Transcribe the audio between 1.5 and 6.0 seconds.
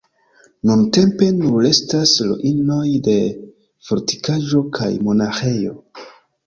restas ruinoj de fortikaĵo kaj monaĥejo.